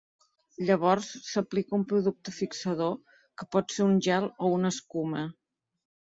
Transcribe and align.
Llavors, 0.67 1.09
s'aplica 1.31 1.75
un 1.77 1.83
producte 1.91 2.33
fixador 2.37 2.95
que 3.41 3.47
pot 3.55 3.75
ser 3.75 3.85
un 3.89 3.99
gel 4.09 4.25
o 4.47 4.51
una 4.55 4.73
escuma. 4.77 5.23